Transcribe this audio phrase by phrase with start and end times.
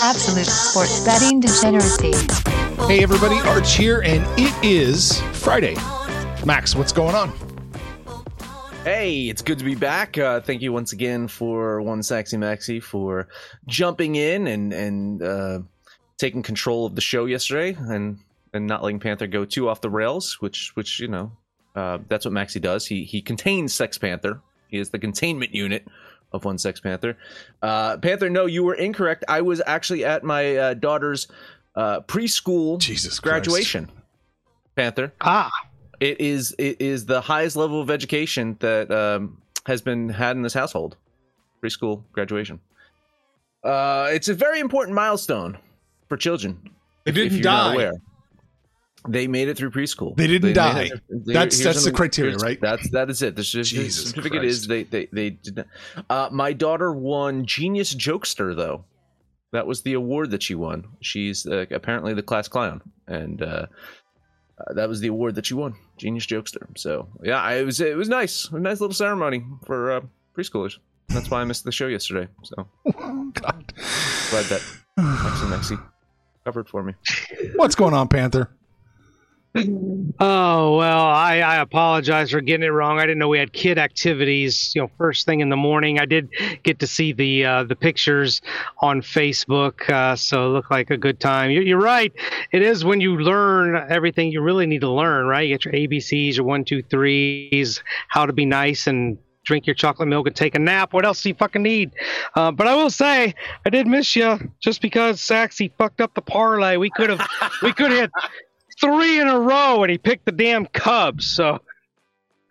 [0.00, 2.12] Absolute sports betting degeneracy.
[2.86, 5.74] Hey everybody, Arch here, and it is Friday.
[6.46, 7.32] Max, what's going on?
[8.84, 10.16] Hey, it's good to be back.
[10.16, 13.26] Uh, thank you once again for one Saxy Maxy for
[13.66, 15.58] jumping in and and uh,
[16.16, 18.18] taking control of the show yesterday and
[18.52, 21.32] and not letting Panther go too off the rails, which which you know
[21.74, 22.86] uh, that's what Maxy does.
[22.86, 24.40] He he contains Sex Panther.
[24.68, 25.88] He is the containment unit
[26.32, 27.16] of one Sex Panther.
[27.62, 29.24] Uh, Panther, no, you were incorrect.
[29.28, 31.26] I was actually at my uh, daughter's
[31.74, 33.22] uh, preschool Jesus Christ.
[33.44, 33.90] graduation.
[34.76, 35.12] Panther.
[35.20, 35.50] Ah,
[36.00, 40.42] It is it is the highest level of education that um, has been had in
[40.42, 40.96] this household.
[41.62, 42.60] Preschool graduation.
[43.64, 45.58] Uh, it's a very important milestone
[46.08, 46.70] for children.
[47.04, 47.90] They if- didn't if you're not die.
[49.06, 50.16] They made it through preschool.
[50.16, 50.90] They didn't made die.
[51.08, 52.60] they- That's- that's the criteria, right?
[52.60, 53.36] That's that is it.
[53.36, 54.44] The, the certificate Christ.
[54.44, 55.56] is they they they did.
[55.56, 55.66] Not.
[56.10, 58.84] Uh, my daughter won Genius Jokester though.
[59.52, 60.84] That was the award that she won.
[61.00, 63.66] She's uh, apparently the class clown, and uh,
[64.58, 66.66] uh, that was the award that she won, Genius Jokester.
[66.76, 70.00] So yeah, I, it was it was nice, a nice little ceremony for uh,
[70.36, 70.76] preschoolers.
[71.08, 72.28] That's why I missed the show yesterday.
[72.42, 73.72] So Oh, God.
[74.30, 74.62] glad that
[74.98, 75.76] Maxy Maxy
[76.44, 76.92] covered for me.
[77.56, 78.50] What's going on, Panther?
[79.56, 81.06] Oh well.
[81.06, 82.98] I, I apologize for getting it wrong.
[82.98, 84.72] I didn't know we had kid activities.
[84.74, 85.98] You know, first thing in the morning.
[85.98, 86.28] I did
[86.62, 88.42] get to see the uh, the pictures
[88.80, 91.50] on Facebook, uh, so it looked like a good time.
[91.50, 92.12] You're, you're right.
[92.52, 95.26] It is when you learn everything you really need to learn.
[95.26, 95.48] Right?
[95.48, 99.74] You get your ABCs, your one, two, threes, how to be nice and drink your
[99.74, 100.92] chocolate milk and take a nap.
[100.92, 101.90] What else do you fucking need?
[102.34, 103.34] Uh, but I will say,
[103.64, 106.76] I did miss you just because Saxy fucked up the parlay.
[106.76, 107.26] We could have,
[107.62, 108.10] we could have
[108.80, 111.26] three in a row, and he picked the damn Cubs.
[111.26, 111.60] So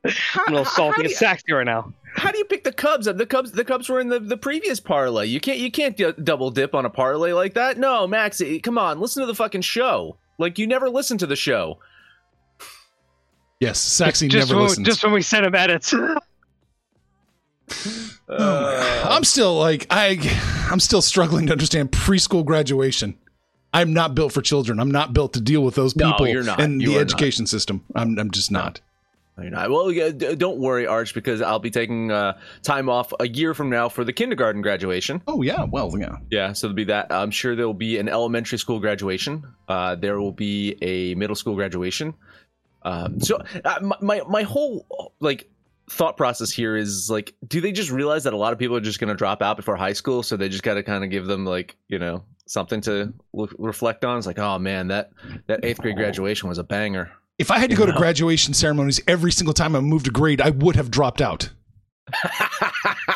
[0.03, 0.13] I'm
[0.47, 1.93] a little salty at Saxy right now.
[2.15, 3.17] How do you pick the Cubs up?
[3.17, 5.27] The Cubs, the Cubs were in the, the previous parlay.
[5.27, 7.77] You can't, you can't d- double dip on a parlay like that.
[7.77, 10.17] No, Max, come on, listen to the fucking show.
[10.39, 11.77] Like you never listen to the show.
[13.59, 14.87] Yes, Saxy just, never when, listens.
[14.87, 15.93] just when we sent him edits.
[18.29, 20.17] Uh, I'm still like I,
[20.69, 23.17] I'm still struggling to understand preschool graduation.
[23.73, 24.79] I'm not built for children.
[24.79, 26.59] I'm not built to deal with those No, people you're not.
[26.61, 27.83] and You the education system.
[27.95, 28.81] I'm, I'm just not.
[29.39, 29.69] You're not.
[29.69, 33.69] Well, yeah, don't worry, Arch, because I'll be taking uh, time off a year from
[33.69, 35.21] now for the kindergarten graduation.
[35.27, 36.15] Oh yeah, well yeah.
[36.31, 37.11] Yeah, so there'll be that.
[37.11, 39.43] I'm sure there will be an elementary school graduation.
[39.67, 42.15] Uh, there will be a middle school graduation.
[42.81, 44.87] Um, so uh, my, my my whole
[45.19, 45.47] like
[45.89, 48.81] thought process here is like, do they just realize that a lot of people are
[48.81, 51.09] just going to drop out before high school, so they just got to kind of
[51.09, 54.17] give them like you know something to look, reflect on?
[54.17, 55.11] It's like, oh man, that
[55.47, 57.11] that eighth grade graduation was a banger.
[57.37, 60.41] If I had to go to graduation ceremonies every single time I moved a grade,
[60.41, 61.49] I would have dropped out.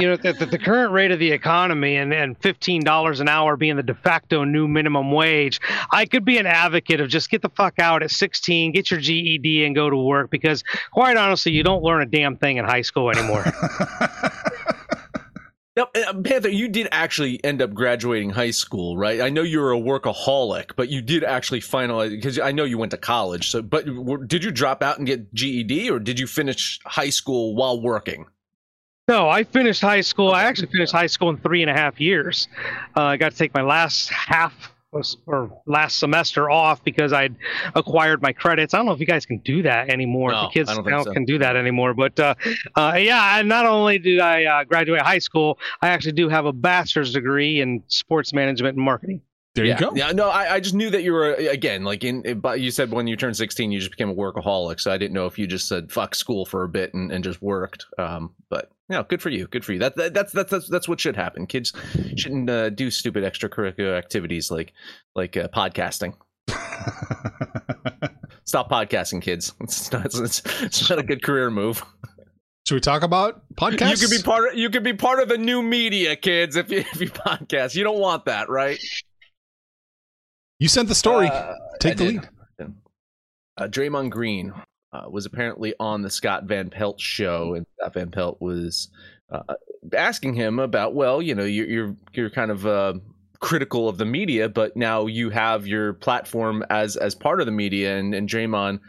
[0.00, 3.56] you know, the, the, the current rate of the economy and, and $15 an hour
[3.56, 5.60] being the de facto new minimum wage,
[5.92, 9.00] I could be an advocate of just get the fuck out at 16, get your
[9.00, 12.64] GED, and go to work because, quite honestly, you don't learn a damn thing in
[12.64, 13.44] high school anymore.
[15.76, 19.20] Now, uh, Panther, you did actually end up graduating high school, right?
[19.20, 22.90] I know you're a workaholic, but you did actually finalize because I know you went
[22.90, 23.50] to college.
[23.50, 23.86] So, but
[24.26, 28.26] did you drop out and get GED, or did you finish high school while working?
[29.10, 30.30] No, I finished high school.
[30.30, 32.46] I actually finished high school in three and a half years.
[32.96, 34.72] Uh, I got to take my last half
[35.26, 37.34] or last semester off because I'd
[37.74, 38.72] acquired my credits.
[38.72, 40.30] I don't know if you guys can do that anymore.
[40.30, 41.12] No, the kids I don't think now so.
[41.12, 41.92] can do that anymore.
[41.92, 42.36] But uh,
[42.76, 46.46] uh, yeah, and not only did I uh, graduate high school, I actually do have
[46.46, 49.22] a bachelor's degree in sports management and marketing.
[49.56, 49.96] There yeah, you go.
[49.96, 52.38] Yeah, no, I, I just knew that you were again like in.
[52.38, 54.78] But you said when you turned 16, you just became a workaholic.
[54.78, 57.24] So I didn't know if you just said fuck school for a bit and, and
[57.24, 57.86] just worked.
[57.98, 59.46] Um, but no, good for you.
[59.46, 59.78] Good for you.
[59.78, 61.46] That, that that's that's that's that's what should happen.
[61.46, 61.72] Kids
[62.16, 64.72] shouldn't uh, do stupid extracurricular activities like
[65.14, 66.14] like uh, podcasting.
[68.44, 69.54] Stop podcasting, kids.
[69.60, 71.84] It's not, it's, it's not a good career move.
[72.66, 74.02] Should we talk about podcasts?
[74.02, 76.56] You could be part of you could be part of the new media, kids.
[76.56, 78.78] If you if you podcast, you don't want that, right?
[80.58, 81.28] You sent the story.
[81.28, 82.28] Uh, Take I the did.
[82.58, 82.74] lead.
[83.56, 84.52] Uh, Draymond Green
[84.92, 88.88] uh, was apparently on the Scott Van Pelt show, and Scott Van Pelt was
[89.30, 89.54] uh,
[89.94, 92.94] asking him about, well, you know, you're you're, you're kind of uh,
[93.40, 97.52] critical of the media, but now you have your platform as as part of the
[97.52, 98.80] media, and and Draymond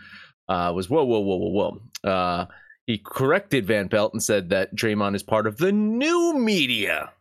[0.50, 2.10] uh, was whoa whoa whoa whoa whoa.
[2.10, 2.46] Uh,
[2.88, 7.12] he corrected Van Pelt and said that Draymond is part of the new media.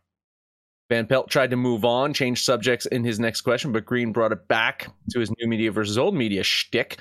[0.89, 4.33] Van Pelt tried to move on, change subjects in his next question, but Green brought
[4.33, 6.99] it back to his new media versus old media shtick.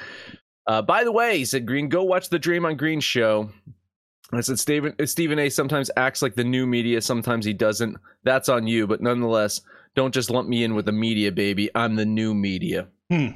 [0.71, 3.51] Uh, by the way, he said, Green, go watch the Draymond Green show.
[4.33, 7.97] I said, Stephen, Stephen A sometimes acts like the new media, sometimes he doesn't.
[8.23, 9.63] That's on you, but nonetheless,
[9.97, 11.71] don't just lump me in with the media, baby.
[11.75, 12.87] I'm the new media.
[13.11, 13.31] Hmm.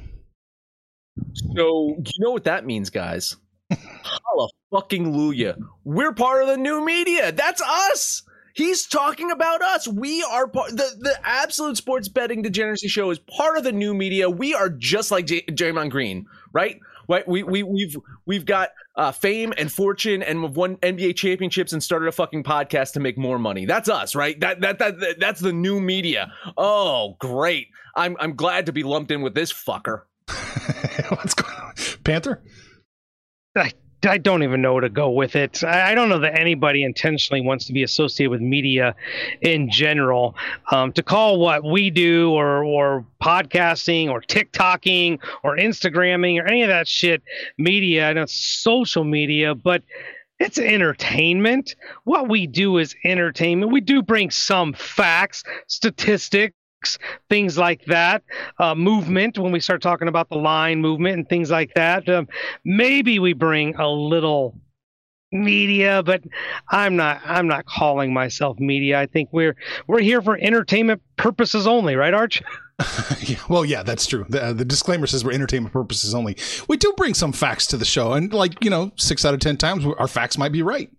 [1.56, 3.34] So, you know what that means, guys?
[3.72, 5.56] Holla fucking Luya.
[5.82, 7.32] We're part of the new media.
[7.32, 8.22] That's us.
[8.54, 9.88] He's talking about us.
[9.88, 10.70] We are part.
[10.70, 14.30] The the absolute sports betting degeneracy show is part of the new media.
[14.30, 16.78] We are just like J- Draymond Green, right?
[17.08, 17.26] Right.
[17.26, 17.96] We we we've
[18.26, 22.44] we've got uh, fame and fortune, and we've won NBA championships and started a fucking
[22.44, 23.66] podcast to make more money.
[23.66, 24.38] That's us, right?
[24.40, 26.32] That that that, that that's the new media.
[26.56, 27.68] Oh, great!
[27.96, 30.02] I'm I'm glad to be lumped in with this fucker.
[31.08, 31.74] What's going on,
[32.04, 32.42] Panther?
[33.56, 33.72] I,
[34.06, 35.62] I don't even know where to go with it.
[35.64, 38.94] I, I don't know that anybody intentionally wants to be associated with media
[39.40, 40.34] in general.
[40.70, 46.62] Um, to call what we do or or podcasting or TikToking or Instagramming or any
[46.62, 47.22] of that shit
[47.58, 49.82] media, I know it's social media, but
[50.40, 51.76] it's entertainment.
[52.04, 53.72] What we do is entertainment.
[53.72, 56.54] We do bring some facts, statistics
[57.28, 58.22] things like that,
[58.58, 62.08] uh, movement when we start talking about the line movement and things like that.
[62.08, 62.28] Um,
[62.64, 64.54] maybe we bring a little
[65.32, 66.22] media, but
[66.70, 67.20] I'm not.
[67.24, 69.00] I'm not calling myself media.
[69.00, 72.42] I think we're we're here for entertainment purposes only, right, Arch?
[73.20, 74.26] yeah, well, yeah, that's true.
[74.28, 76.36] The, the disclaimer says we're entertainment purposes only.
[76.68, 79.40] We do bring some facts to the show, and like you know, six out of
[79.40, 80.90] ten times our facts might be right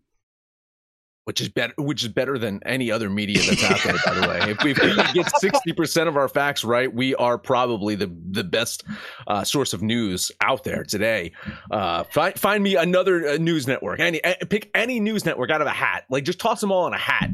[1.25, 4.27] which is better which is better than any other media that's out there by the
[4.27, 4.51] way.
[4.51, 8.44] If we, if we get 60% of our facts right we are probably the the
[8.44, 8.83] best
[9.27, 11.33] uh, source of news out there today.
[11.72, 14.00] Uh, find, find me another uh, news network.
[14.00, 16.06] Any pick any news network out of a hat.
[16.10, 17.30] Like just toss them all in a hat.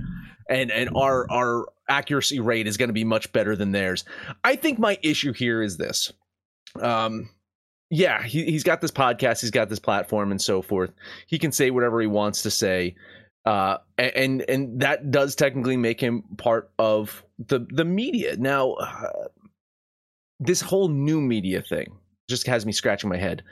[0.50, 4.06] And and our our accuracy rate is going to be much better than theirs.
[4.44, 6.12] I think my issue here is this.
[6.80, 7.30] Um
[7.94, 10.94] yeah he, he's got this podcast he's got this platform and so forth.
[11.28, 12.96] He can say whatever he wants to say
[13.46, 18.36] uh, and and that does technically make him part of the the media.
[18.38, 19.28] Now, uh,
[20.40, 21.88] this whole new media thing
[22.30, 23.44] just has me scratching my head.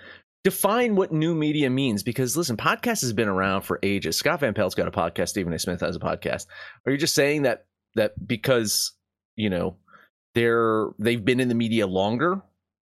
[0.44, 4.15] Define what new media means, because listen, podcast has been around for ages.
[4.15, 5.30] Scott Van Pelt's got a podcast.
[5.30, 5.59] Stephen A.
[5.59, 6.45] Smith has a podcast.
[6.86, 7.65] Are you just saying that
[7.95, 8.94] that because
[9.36, 9.75] you know
[10.36, 12.41] they're they've been in the media longer?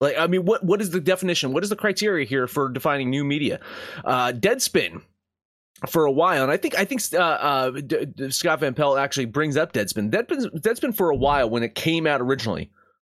[0.00, 1.52] Like, I mean, what what is the definition?
[1.52, 3.60] What is the criteria here for defining new media?
[4.04, 5.02] Uh, Deadspin
[5.88, 8.98] for a while, and I think I think uh, uh, D- D- Scott Van Pelt
[8.98, 10.10] actually brings up Deadspin.
[10.10, 10.60] Deadspin.
[10.60, 12.70] Deadspin for a while when it came out originally.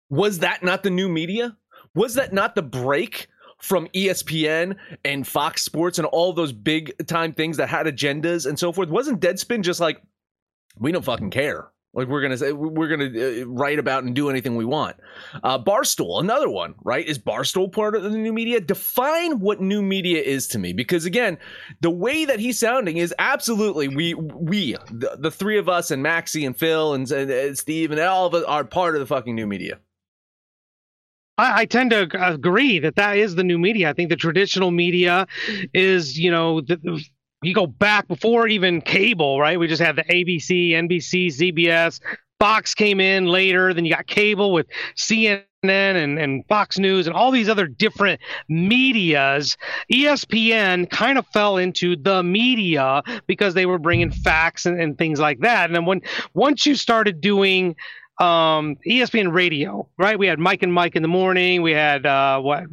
[0.09, 1.55] Was that not the new media?
[1.95, 3.27] Was that not the break
[3.59, 8.59] from ESPN and Fox Sports and all those big time things that had agendas and
[8.59, 8.89] so forth?
[8.89, 10.01] Wasn't Deadspin just like
[10.77, 11.71] we don't fucking care?
[11.97, 14.97] Like we're gonna say we're gonna uh, write about and do anything we want.
[15.43, 17.03] Uh, Barstool, another one, right?
[17.03, 18.61] Is Barstool part of the new media?
[18.61, 21.39] Define what new media is to me, because again,
[21.81, 26.03] the way that he's sounding is absolutely we we the, the three of us and
[26.03, 29.33] Maxy and Phil and, and, Steve and all of us are part of the fucking
[29.33, 29.79] new media.
[31.39, 33.89] I, I, tend to agree that that is the new media.
[33.89, 35.25] I think the traditional media
[35.73, 37.03] is, you know, the,
[37.41, 39.59] you go back before even cable, right?
[39.59, 41.99] We just had the ABC, NBC, CBS.
[42.39, 43.73] Fox came in later.
[43.73, 48.21] Then you got cable with CNN and, and Fox News and all these other different
[48.47, 49.57] medias.
[49.91, 55.19] ESPN kind of fell into the media because they were bringing facts and, and things
[55.19, 55.65] like that.
[55.65, 56.01] And then when
[56.33, 57.75] once you started doing
[58.19, 60.17] um, ESPN Radio, right?
[60.17, 61.61] We had Mike and Mike in the morning.
[61.61, 62.63] We had uh, what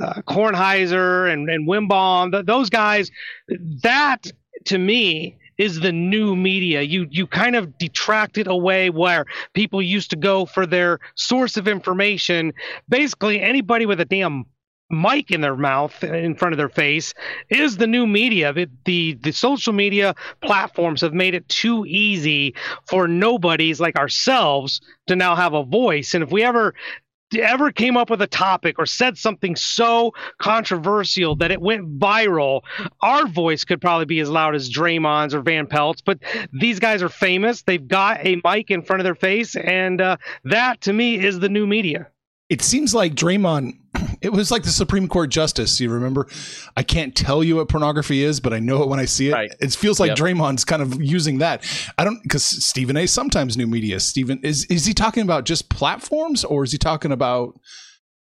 [0.00, 2.32] uh, Kornheiser and and Wilbon.
[2.32, 3.10] Th- those guys.
[3.82, 4.30] That
[4.66, 6.82] to me is the new media.
[6.82, 11.68] You you kind of detracted away where people used to go for their source of
[11.68, 12.52] information.
[12.88, 14.44] Basically, anybody with a damn
[14.90, 17.14] mic in their mouth in front of their face
[17.48, 22.54] is the new media the, the the social media platforms have made it too easy
[22.86, 26.74] for nobodies like ourselves to now have a voice and if we ever
[27.38, 32.62] ever came up with a topic or said something so controversial that it went viral,
[33.00, 36.00] our voice could probably be as loud as Draymond's or Van Pelt's.
[36.00, 36.18] But
[36.52, 37.62] these guys are famous.
[37.62, 41.40] They've got a mic in front of their face, and uh, that to me is
[41.40, 42.08] the new media.
[42.48, 43.78] It seems like Draymond.
[44.24, 45.78] It was like the Supreme Court justice.
[45.80, 46.26] You remember?
[46.76, 49.32] I can't tell you what pornography is, but I know it when I see it.
[49.32, 49.52] Right.
[49.60, 50.18] It feels like Yep.
[50.18, 51.64] Draymond's kind of using that.
[51.98, 53.06] I don't because Stephen A.
[53.06, 54.00] sometimes new media.
[54.00, 57.58] Stephen is is he talking about just platforms or is he talking about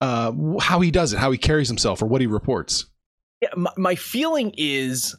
[0.00, 2.86] uh, how he does it, how he carries himself, or what he reports?
[3.40, 5.16] Yeah, my, my feeling is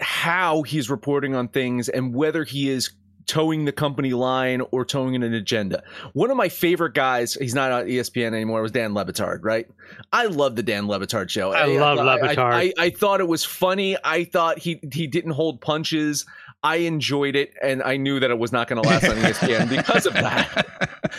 [0.00, 2.90] how he's reporting on things and whether he is
[3.32, 5.82] toeing the company line or toeing an agenda.
[6.12, 9.66] One of my favorite guys, he's not on ESPN anymore, was Dan Le Batard, right?
[10.12, 11.50] I love the Dan Le Batard show.
[11.50, 12.52] I love I, Le Batard.
[12.52, 13.96] I, I thought it was funny.
[14.04, 16.26] I thought he he didn't hold punches.
[16.62, 19.70] I enjoyed it, and I knew that it was not going to last on ESPN
[19.70, 20.68] because of that.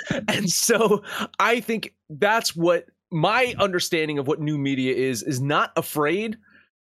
[0.27, 1.01] and so
[1.39, 6.38] I think that's what my understanding of what new media is is not afraid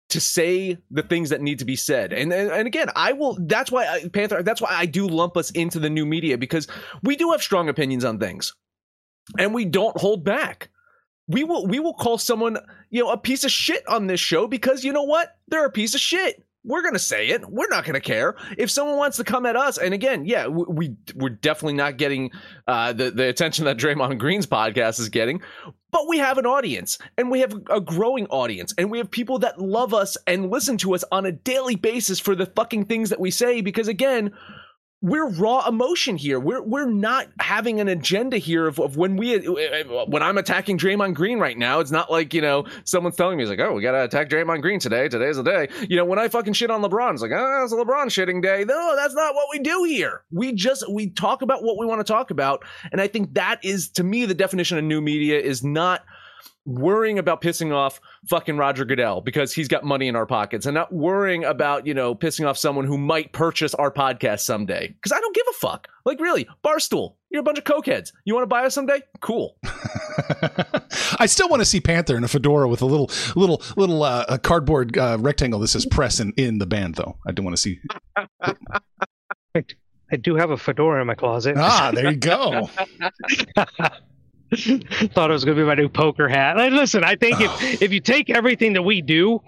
[0.10, 2.14] to say the things that need to be said.
[2.14, 5.38] And and, and again, I will that's why I, Panther that's why I do lump
[5.38, 6.68] us into the new media because
[7.04, 8.54] we do have strong opinions on things.
[9.40, 10.70] And we don't hold back.
[11.28, 12.58] We will we will call someone,
[12.92, 15.36] you know, a piece of shit on this show because you know what?
[15.48, 16.44] They're a piece of shit.
[16.66, 17.48] We're gonna say it.
[17.48, 19.78] We're not gonna care if someone wants to come at us.
[19.78, 22.32] And again, yeah, we we're definitely not getting
[22.68, 25.42] uh, the the attention that Draymond Green's podcast is getting,
[25.92, 29.40] but we have an audience, and we have a growing audience, and we have people
[29.40, 33.10] that love us and listen to us on a daily basis for the fucking things
[33.12, 33.62] that we say.
[33.62, 34.34] Because again,
[35.06, 36.40] we're raw emotion here.
[36.40, 41.14] We're we're not having an agenda here of, of when we when I'm attacking Draymond
[41.14, 41.80] Green right now.
[41.80, 44.64] It's not like you know someone's telling me it's like oh we gotta attack Draymond
[44.64, 45.08] Green today.
[45.08, 45.70] Today's the day.
[45.88, 48.42] You know when I fucking shit on LeBron, it's like oh it's a LeBron shitting
[48.42, 48.66] day.
[48.68, 50.24] No, that's not what we do here.
[50.32, 53.64] We just we talk about what we want to talk about, and I think that
[53.64, 56.04] is to me the definition of new media is not
[56.66, 60.74] worrying about pissing off fucking Roger Goodell because he's got money in our pockets and
[60.74, 64.88] not worrying about, you know, pissing off someone who might purchase our podcast someday.
[64.88, 65.88] Because I don't give a fuck.
[66.06, 68.12] Like, really, Barstool, you're a bunch of cokeheads.
[68.26, 69.02] You want to buy us someday?
[69.22, 69.58] Cool.
[71.20, 74.26] I still want to see Panther in a fedora with a little, little, little uh,
[74.28, 77.18] a cardboard uh, rectangle that says "press" in, in the band, though.
[77.28, 77.80] I do want to see.
[80.12, 81.58] I do have a fedora in my closet.
[81.58, 82.70] Ah, there you go.
[85.14, 86.58] Thought it was going to be my new poker hat.
[86.58, 89.42] Like, listen, I think if if you take everything that we do,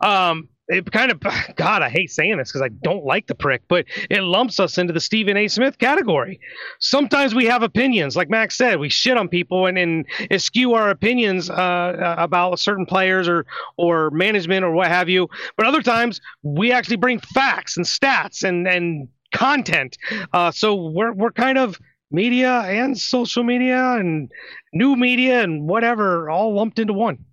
[0.00, 1.20] um, it kind of
[1.56, 4.78] God, I hate saying this because I don't like the prick, but it lumps us
[4.78, 5.48] into the Stephen A.
[5.48, 6.40] Smith category.
[6.78, 10.90] Sometimes we have opinions, like Max said, we shit on people and and eschew our
[10.90, 13.46] opinions uh, about certain players or
[13.76, 15.28] or management or what have you.
[15.56, 19.98] But other times we actually bring facts and stats and and content.
[20.32, 21.78] Uh, so we're we're kind of
[22.10, 24.30] media and social media and
[24.72, 27.24] new media and whatever all lumped into one.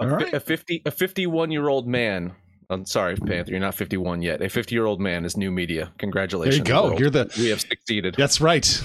[0.00, 0.32] All right.
[0.34, 2.34] A 50 a 51 year old man.
[2.68, 4.42] I'm sorry, Panther, you're not 51 yet.
[4.42, 5.92] A 50 year old man is new media.
[5.98, 6.56] Congratulations.
[6.64, 6.88] There you go.
[6.88, 7.00] world.
[7.00, 7.32] You're the.
[7.38, 8.16] we have succeeded.
[8.18, 8.82] That's right.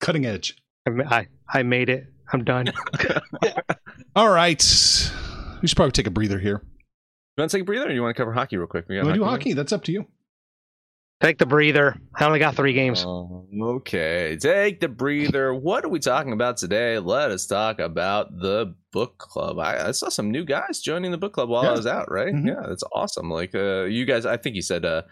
[0.00, 0.56] Cutting edge.
[0.86, 2.06] I I, I made it.
[2.32, 2.66] I'm done.
[4.16, 4.62] All right.
[5.62, 6.62] We should probably take a breather here.
[7.36, 8.86] You want to take a breather or you want to cover hockey real quick?
[8.88, 9.30] We You got want to do news?
[9.30, 9.52] hockey?
[9.52, 10.06] That's up to you.
[11.20, 11.96] Take the breather.
[12.14, 13.02] I only got three games.
[13.02, 15.54] Um, okay, take the breather.
[15.54, 16.98] What are we talking about today?
[16.98, 19.58] Let us talk about the book club.
[19.58, 21.70] I, I saw some new guys joining the book club while Yeah.
[21.70, 22.10] I was out.
[22.10, 22.34] Right?
[22.34, 22.46] Mhm.
[22.48, 23.30] Yeah, that's awesome.
[23.30, 25.02] Like uh, you guys, I think you said uh,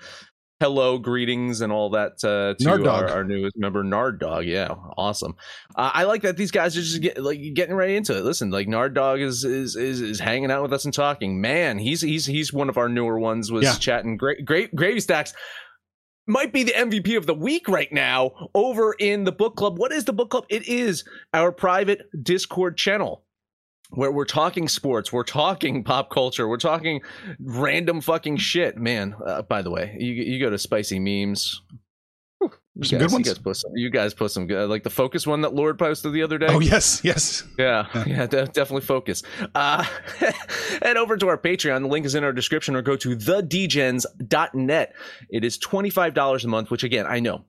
[0.61, 4.45] hello, greetings, and all that uh, to our, our newest member, Nard Dog.
[4.45, 5.35] Yeah, awesome.
[5.75, 8.25] Uh, I like that these guys are just get, like getting right into it.
[8.25, 11.41] Listen, like Nard Dog is is is, is hanging out with us and talking.
[11.41, 13.51] Man, he's he's he's one of our newer ones.
[13.51, 13.75] Was Yeah.
[13.77, 15.33] chatting great great gravy stacks
[16.27, 19.79] might be the MVP of the week right now over in the book club.
[19.79, 20.47] What is the book club?
[20.49, 23.25] It is our private Discord channel
[23.91, 27.03] where we're talking sports, we're talking pop culture, we're talking
[27.41, 28.77] random fucking shit.
[28.77, 31.61] Man, uh, by the way, you you go to spicy memes.
[32.77, 33.27] You Some guys, good ones?
[33.27, 35.79] You guys post some, you guys post some good, like the focus one that Lord
[35.79, 36.49] posted the other day.
[36.49, 37.45] Oh yes, yes.
[37.57, 39.23] Yeah, yeah, de- definitely focus.
[39.55, 39.85] Uh,
[40.83, 41.83] head over to our Patreon.
[41.83, 44.95] The link is in our description, or go to thedegens.net.
[45.31, 47.45] It is $25 a month, which again, I know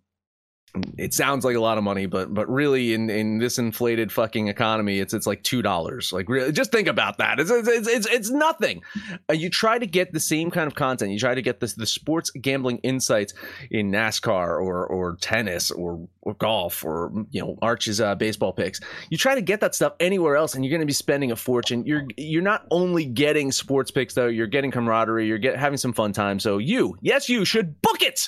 [0.98, 4.48] it sounds like a lot of money, but but really in, in this inflated fucking
[4.48, 6.12] economy, it's it's like two dollars.
[6.12, 7.40] Like really, just think about that.
[7.40, 8.82] It's it's it's it's, nothing.
[9.30, 11.12] Uh, you try to get the same kind of content.
[11.12, 13.34] You try to get this the sports gambling insights
[13.72, 18.80] in NASCAR or or tennis or, or golf or you know Arch's uh, baseball picks.
[19.10, 21.36] You try to get that stuff anywhere else, and you're going to be spending a
[21.36, 21.86] fortune.
[21.86, 24.28] You're you're not only getting sports picks though.
[24.28, 25.28] You're getting camaraderie.
[25.28, 26.40] You're get having some fun time.
[26.40, 28.28] So you, yes, you should book it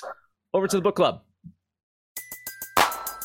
[0.54, 1.22] over to the book club.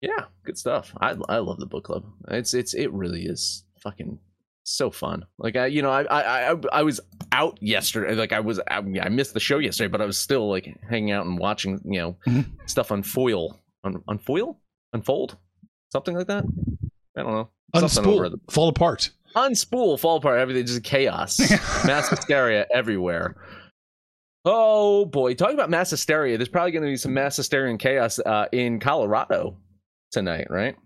[0.00, 0.92] Yeah, good stuff.
[1.00, 2.04] I I love the book club.
[2.28, 4.18] It's it's it really is fucking
[4.64, 5.24] so fun.
[5.38, 7.00] Like I you know I I I, I was
[7.32, 8.14] out yesterday.
[8.14, 11.10] Like I was I, I missed the show yesterday, but I was still like hanging
[11.10, 12.46] out and watching you know Mhm.
[12.66, 14.60] stuff unfoil on unfoil
[14.92, 15.36] unfold
[15.90, 16.44] something like that.
[17.16, 17.48] I don't know.
[17.74, 19.10] Unspool, fall apart.
[19.34, 21.38] unspool, fall apart, everything just chaos,
[21.84, 23.36] mass hysteria everywhere.
[24.44, 27.78] Oh boy, talking about mass hysteria, there's probably going to be some mass hysteria and
[27.78, 29.56] chaos uh, in Colorado
[30.10, 30.76] tonight, right?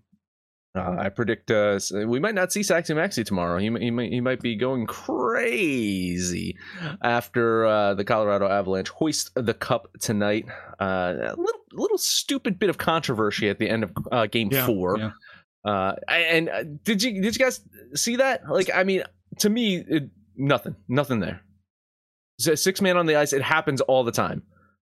[0.75, 3.59] Uh, I predict uh, we might not see Saxy Maxy tomorrow.
[3.59, 6.57] He, he might he might be going crazy
[7.03, 10.47] after uh, the Colorado Avalanche hoist the cup tonight.
[10.81, 14.65] Uh, a little little stupid bit of controversy at the end of uh, Game Yeah,
[14.67, 14.99] Four.
[14.99, 15.11] yeah.
[15.65, 17.61] Uh, and uh, did you did you guys
[17.95, 18.49] see that?
[18.49, 19.03] Like, I mean,
[19.41, 20.05] to me, it,
[20.37, 21.43] nothing, nothing there.
[22.39, 23.33] Six man on the ice.
[23.33, 24.43] It happens all the time.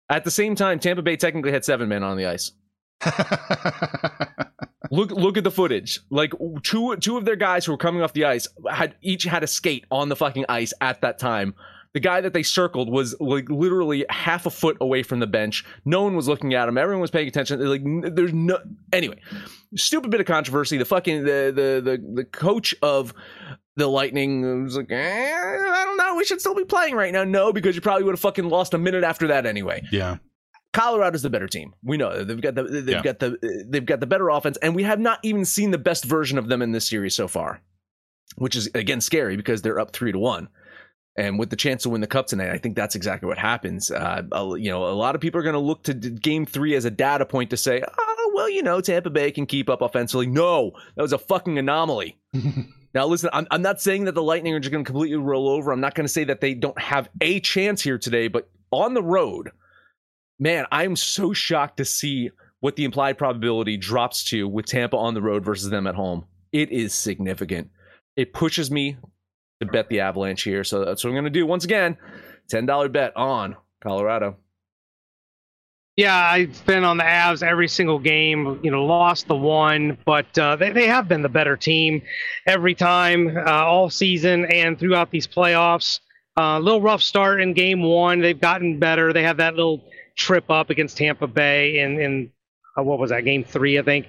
[0.10, 2.52] At the same time, Tampa Bay technically had seven men on the ice.
[4.92, 6.00] Look, look at the footage.
[6.10, 9.44] Like two, two of their guys who were coming off the ice had each had
[9.44, 11.54] a skate on the fucking ice at that time.
[11.94, 15.64] The guy that they circled was like literally half a foot away from the bench.
[15.86, 16.78] No one was looking at him.
[16.78, 17.64] Everyone was paying attention.
[17.68, 17.82] Like,
[18.16, 18.60] there's no.
[18.94, 19.20] Anyway,
[19.76, 20.78] stupid bit of controversy.
[20.78, 23.14] The fucking the the the, the coach of
[23.76, 26.16] the Lightning was like, eh, I don't know.
[26.16, 27.24] We should still be playing right now.
[27.24, 29.84] No, because you probably would have fucking lost a minute after that anyway.
[29.92, 30.18] yeah.
[30.74, 31.74] Colorado's the better team.
[31.84, 33.02] We know they've got the they've Yeah.
[33.02, 36.06] got the they've got the better offense, and we have not even seen the best
[36.06, 37.62] version of them in this series so far,
[38.38, 40.48] which is again scary because they're up three to one,
[41.16, 43.90] and with the chance to win the cup tonight, I think that's exactly what happens.
[43.90, 44.22] Uh,
[44.58, 46.92] you know, a lot of people are going to look to Game Three as a
[46.92, 50.28] data point to say, oh, well, you know, Tampa Bay can keep up offensively.
[50.28, 52.18] No, that was a fucking anomaly.
[52.92, 55.48] Now, listen, I'm, I'm not saying that the Lightning are just going to completely roll
[55.48, 55.72] over.
[55.72, 58.96] I'm not going to say that they don't have a chance here today, but on
[58.96, 59.52] the road,
[60.40, 65.14] man, I'm so shocked to see what the implied probability drops to with Tampa on
[65.14, 66.26] the road versus them at home.
[66.52, 67.70] It is significant.
[68.16, 68.98] It pushes me
[69.60, 70.64] to bet the Avalanche here.
[70.64, 71.46] So that's what I'm going to do.
[71.46, 71.98] Once again,
[72.52, 74.38] $10 bet on Colorado.
[75.96, 78.62] Yeah, I've been on the Avs every single game.
[78.64, 82.02] You know, lost the one, but uh, they they have been the better team
[82.48, 86.00] every time, uh, all season and throughout these playoffs.
[86.38, 88.22] A uh, little rough start in Game One.
[88.22, 89.12] They've gotten better.
[89.12, 89.84] They have that little
[90.20, 92.32] trip up against Tampa Bay in in
[92.78, 94.08] uh, what was that Game Three, I think.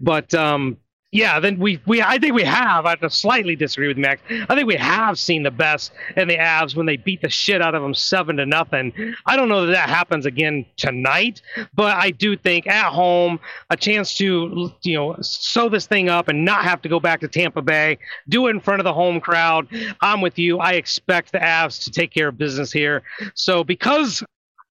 [0.00, 0.78] But um,
[1.12, 2.86] yeah, then we we I think we have.
[2.86, 4.22] I slightly disagree with Max.
[4.48, 7.60] I think we have seen the best in the Avs when they beat the shit
[7.60, 8.92] out of them seven to nothing.
[9.26, 11.42] I don't know that that happens again tonight,
[11.74, 16.28] but I do think at home a chance to you know sew this thing up
[16.28, 18.94] and not have to go back to Tampa Bay, do it in front of the
[18.94, 19.66] home crowd.
[20.00, 20.58] I'm with you.
[20.58, 23.02] I expect the Avs to take care of business here.
[23.34, 24.22] So because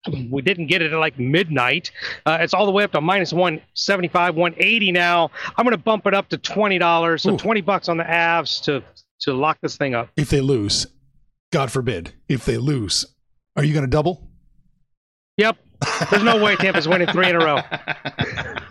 [0.29, 1.91] we didn't get it at like midnight.
[2.25, 5.31] Uh, it's all the way up to minus 175, 180 now.
[5.57, 7.21] I'm going to bump it up to $20.
[7.21, 7.38] So Ooh.
[7.38, 8.83] 20 bucks on the Avs to,
[9.21, 10.09] to lock this thing up.
[10.17, 10.88] If they lose,
[11.51, 13.05] God forbid, if they lose,
[13.55, 14.29] are you going to double?
[15.38, 15.57] Yep.
[16.09, 17.62] There's no way Tampa's winning three in a row.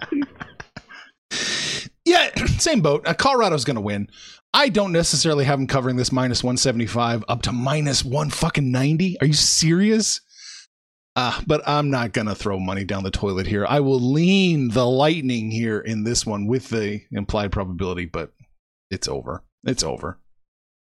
[2.09, 3.07] Yeah, same boat.
[3.07, 4.09] Uh, Colorado's going to win.
[4.55, 9.21] I don't necessarily have them covering this minus 175 up to minus one fucking 90.
[9.21, 10.23] Are you serious?
[11.19, 13.67] Uh, but I'm not going to throw money down the toilet here.
[13.69, 18.31] I will lean the lightning here in this one with the implied probability, but
[18.89, 19.43] it's over.
[19.65, 20.21] It's over.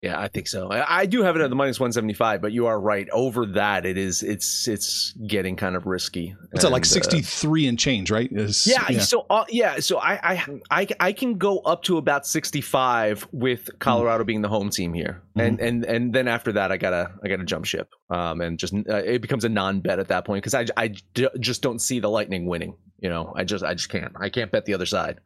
[0.04, 0.70] Yeah, I think so.
[0.70, 3.08] I, I do have it at the minus 175, but you are right.
[3.12, 6.36] Over that, it is it's it's getting kind of risky.
[6.52, 8.30] It's at like And, uh, 63 and change, right?
[8.30, 12.28] Is- Yeah, so uh, yeah, so I, I I I can go up to about
[12.28, 16.76] 65 with Colorado being the home team here, and and and then after that, I
[16.78, 20.10] gotta I gotta jump ship, um, and just uh, it becomes a non bet at
[20.10, 22.76] that point because I I j- just don't see the Lightning winning.
[23.00, 25.20] You know, I just I just can't I can't bet the other side.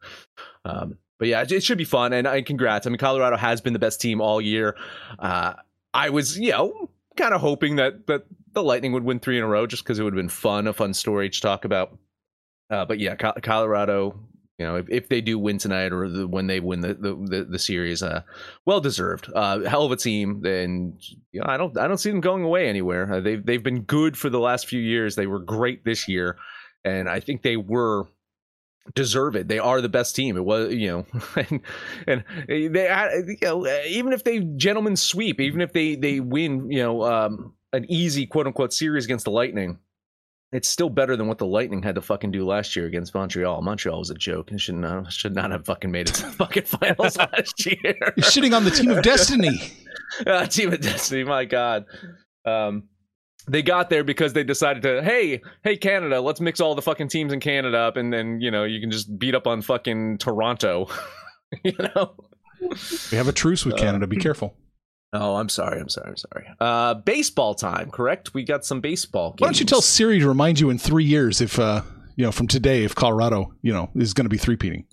[0.64, 2.86] Um, but yeah, it, should be fun, and, and congrats.
[2.86, 4.76] I mean, Colorado has been the best team all year.
[5.18, 5.54] Uh,
[5.92, 9.44] I was you know kind of hoping that that the Lightning would win three in
[9.44, 11.98] a row just because it would have been fun, a fun story to talk about.
[12.70, 14.18] Uh, but yeah, Co- Colorado,
[14.58, 17.14] you know, if, if they do win tonight or the, when they win the the,
[17.14, 18.22] the, the series, uh,
[18.64, 19.30] well deserved.
[19.34, 20.40] Uh, hell of a team.
[20.42, 20.98] Then
[21.32, 23.12] you know, I don't I don't see them going away anywhere.
[23.14, 25.16] Uh, they've they've been good for the last few years.
[25.16, 26.36] They were great this year,
[26.84, 28.06] and I think they were
[28.94, 29.48] deserve it.
[29.48, 30.36] They are the best team.
[30.36, 31.60] It was, you know, and,
[32.06, 32.88] and they,
[33.26, 37.54] you know, even if they gentlemen sweep, even if they they win, you know, um,
[37.72, 39.78] an easy quote unquote series against the Lightning,
[40.52, 43.60] it's still better than what the Lightning had to fucking do last year against Montreal.
[43.60, 46.32] Montreal was a joke and should not should not have fucking made it to the
[46.32, 47.76] fucking finals last year.
[47.84, 49.60] You're shitting on the team of destiny.
[50.26, 51.84] uh, team of Destiny, my God.
[52.44, 52.84] Um,
[53.48, 57.08] they got there because they decided to, hey, hey, Canada, let's mix all the fucking
[57.08, 60.18] teams in Canada up, and then you know you can just beat up on fucking
[60.18, 60.88] Toronto.
[61.64, 62.14] you know.
[63.10, 64.06] We have a truce with Canada.
[64.06, 64.54] Be careful.
[65.14, 65.80] Oh, I'm sorry.
[65.80, 66.10] I'm sorry.
[66.10, 66.46] I'm sorry.
[66.60, 68.34] Uh, baseball time, correct?
[68.34, 69.30] We got some baseball.
[69.30, 69.40] Games.
[69.40, 71.80] Why don't you tell Siri to remind you in three years if uh
[72.16, 74.84] you know from today if Colorado you know is going to be three peating.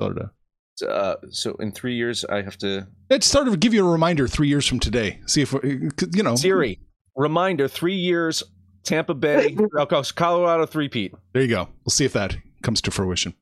[0.00, 4.26] Uh, so in three years, I have to It's sort of give you a reminder
[4.26, 5.20] three years from today.
[5.26, 6.36] See if you know.
[6.36, 6.80] Siri
[7.16, 8.42] reminder: three years,
[8.84, 11.14] Tampa Bay, oh, Colorado three-peat.
[11.32, 11.68] There you go.
[11.84, 13.34] We'll see if that comes to fruition.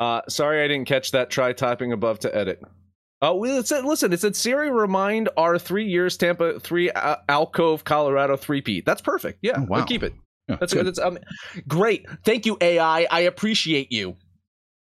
[0.00, 1.30] Uh, sorry, I didn't catch that.
[1.30, 2.60] Try typing above to edit.
[3.20, 7.16] Oh, well, it said, listen, it said Siri remind our three years Tampa three uh,
[7.28, 8.84] Alcove Colorado three peat.
[8.84, 9.38] That's perfect.
[9.42, 9.66] Yeah, Oh, wow.
[9.78, 10.12] we'll keep it.
[10.48, 10.80] Yeah, That's good.
[10.80, 10.86] good.
[10.86, 11.18] That's um,
[11.68, 12.04] great.
[12.24, 13.06] Thank you, AI.
[13.08, 14.16] I appreciate you.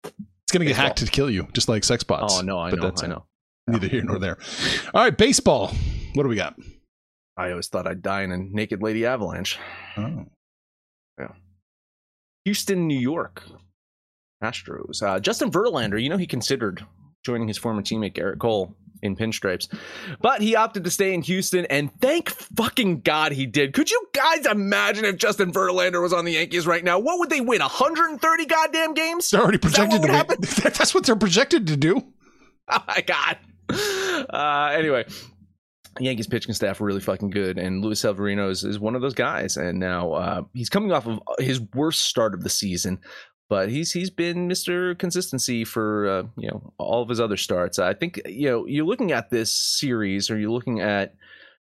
[0.05, 0.13] It's
[0.53, 0.85] going to get Baseball.
[0.85, 2.37] hacked to kill you, just like sex bots.
[2.37, 2.85] Oh no, I But know.
[2.85, 3.25] that's I know.
[3.67, 4.37] Neither here nor there.
[4.93, 5.73] All right, baseball.
[6.13, 6.55] What do we got?
[7.37, 9.57] I always thought I'd die in a naked lady avalanche.
[9.97, 10.25] Oh.
[12.45, 13.43] Houston, New York.
[14.43, 15.01] Astros.
[15.01, 16.85] Uh, Justin Verlander, you know, he considered
[17.23, 19.73] joining his former teammate Gerrit Cole in pinstripes,
[20.21, 23.73] but he opted to stay in Houston, and thank fucking God he did.
[23.73, 26.99] Could you guys imagine if Justin Verlander was on the Yankees right now?
[26.99, 27.61] What would they win?
[27.61, 29.29] 130 goddamn games?
[29.29, 30.37] They're already that projected to happen.
[30.41, 30.49] win.
[30.63, 32.03] That's what they're projected to do.
[32.69, 33.37] Oh my god.
[34.29, 35.03] Uh, anyway,
[35.99, 39.57] Yankees pitching staff really fucking good, and Luis Severino is, is one of those guys.
[39.57, 42.99] And now uh, he's coming off of his worst start of the season,
[43.49, 47.79] but he's he's been Mister Consistency for uh, you know all of his other starts.
[47.79, 51.15] I think you know you're looking at this series, or you're looking at.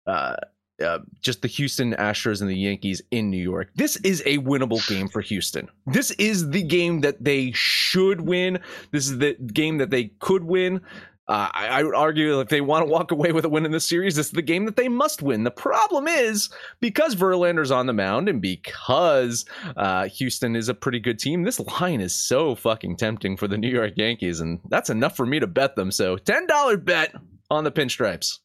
[0.05, 0.35] Uh,
[0.83, 3.69] uh, just the Houston Astros and the Yankees in New York.
[3.75, 5.67] This is a winnable game for Houston.
[5.87, 8.59] This is the game that they should win.
[8.91, 10.79] This is the game that they could win.
[11.29, 13.71] Uh, I, I would argue if they want to walk away with a win in
[13.71, 15.43] this series, this is the game that they must win.
[15.43, 19.45] The problem is because Verlander's on the mound and because
[19.77, 23.59] uh, Houston is a pretty good team, this line is so fucking tempting for the
[23.59, 25.91] New York Yankees, and that's enough for me to bet them.
[25.91, 27.13] So ten dollar bet
[27.51, 28.39] on the pinstripes.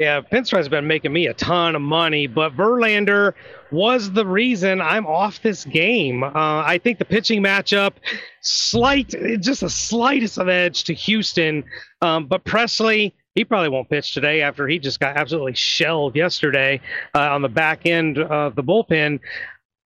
[0.00, 3.32] Yeah, Pinstripe's been making me a ton of money, but Verlander
[3.70, 6.24] was the reason I'm off this game.
[6.24, 7.92] Uh, I think the pitching matchup,
[8.40, 11.64] slight, just the slightest of edge to Houston,
[12.02, 13.12] um, but Pressly.
[13.36, 16.80] He probably won't pitch today after he just got absolutely shelled yesterday
[17.16, 19.18] uh, on the back end of the bullpen.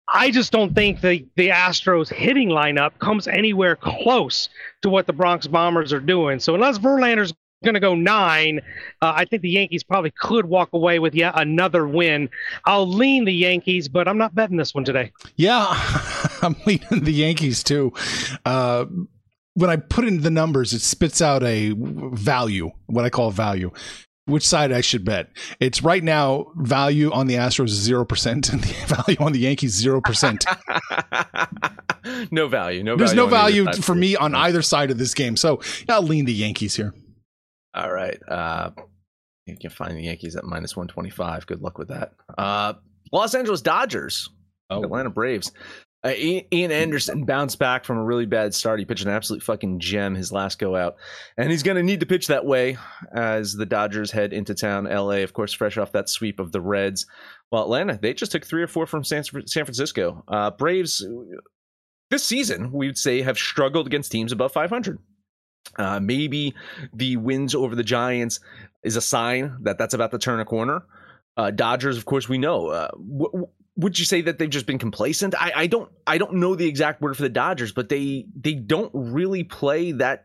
[0.07, 4.51] I just don't think the, the Astros hitting lineup comes anywhere close
[4.83, 6.41] to what the Bronx Bombers are doing.
[6.41, 7.33] So unless Verlander's
[7.65, 8.61] going to go nine,
[9.03, 12.29] uh, I think the Yankees probably could walk away with yet another win.
[12.65, 15.13] I'll lean the Yankees, but I'm not betting this one today.
[15.37, 15.67] Yeah,
[16.43, 17.93] I'm leaning the Yankees too.
[18.45, 18.87] Uh,
[19.55, 23.73] when I put in the numbers, it spits out a value, what I call value.
[24.27, 25.31] Which side I should bet?
[25.59, 29.41] It's right now value on the Astros is zero percent, and the value on the
[29.41, 30.45] Yankees zero percent.
[32.31, 32.85] no value.
[32.85, 32.95] No.
[32.95, 36.27] There's value no value for me on either side of this game, so I'll lean
[36.27, 36.93] the Yankees here.
[37.79, 38.19] All right.
[38.29, 38.71] Uh,
[39.47, 41.47] you can find the Yankees at minus 125.
[41.47, 42.13] Good luck with that.
[42.37, 42.75] Uh,
[43.13, 44.29] Los Angeles Dodgers,
[44.71, 44.83] Oh.
[44.83, 45.53] Atlanta Braves.
[46.05, 48.79] Uh, Ian Anderson bounced back from a really bad start.
[48.79, 50.95] He pitched an absolute fucking gem his last go out,
[51.37, 52.77] and he's going to need to pitch that way
[53.13, 54.85] as the Dodgers head into town.
[54.85, 57.07] LA, of course, fresh off that sweep of the Reds.
[57.51, 60.23] Well, Atlanta, they just took three or four from San, San Francisco.
[60.29, 61.05] Uh, Braves,
[62.11, 64.99] this season, we would say, have struggled against teams above 500.
[65.77, 66.55] Uh, maybe
[66.93, 68.41] the wins over the Giants
[68.83, 70.83] is a sign that that's about to turn a corner.
[71.37, 72.69] Uh, Dodgers, of course, we know.
[72.69, 75.41] Uh, w- w- would you say that they've just been complacent?
[75.41, 75.91] I, I don't.
[76.07, 79.93] I don't know the exact word for the Dodgers, but they they don't really play
[79.93, 80.25] that.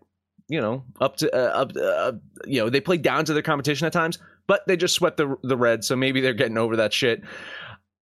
[0.50, 1.72] You know, up to uh, up.
[1.76, 2.14] Uh,
[2.46, 5.36] you know, they play down to their competition at times, but they just swept the
[5.44, 7.24] the Reds, so maybe they're getting over that shit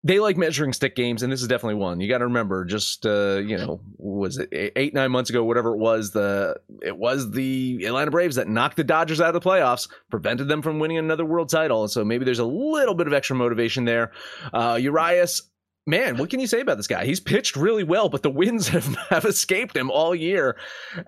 [0.04, 2.00] they like measuring stick games, and this is definitely one.
[2.00, 5.74] You got to remember, just uh, you know, was it eight nine months ago, whatever
[5.74, 9.48] it was, the it was the Atlanta Braves that knocked the Dodgers out of the
[9.48, 11.88] playoffs, prevented them from winning another world title.
[11.88, 14.12] So maybe there's a little bit of extra motivation there.
[14.54, 15.44] Uh, Urias.
[15.88, 17.06] Man, what can you say about this guy?
[17.06, 20.56] He's pitched really well, but the wins have, have escaped him all year.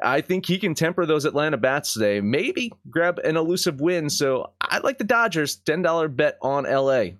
[0.02, 2.22] I think he can temper those Atlanta bats today.
[2.22, 4.10] Maybe grab an elusive win.
[4.10, 5.58] So I like the Dodgers.
[5.58, 7.18] $10 bet on LA.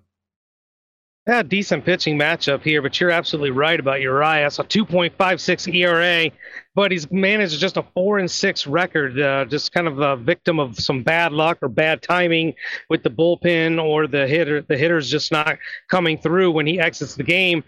[1.26, 4.58] Yeah, decent pitching matchup here, but you're absolutely right about Urias.
[4.58, 6.30] A 2.56 ERA,
[6.74, 9.18] but he's managed just a four and six record.
[9.18, 12.52] Uh, just kind of a victim of some bad luck or bad timing
[12.90, 14.60] with the bullpen or the hitter.
[14.60, 15.56] The hitter's just not
[15.88, 17.64] coming through when he exits the game.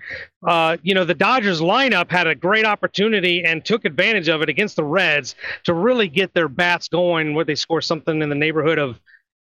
[0.47, 4.51] Uh, you know, the Dodgers lineup had a great opportunity and took advantage of it
[4.51, 7.33] against the Reds to really get their bats going.
[7.33, 9.01] Where they score something in the neighborhood of